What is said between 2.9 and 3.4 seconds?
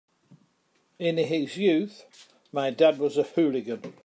was a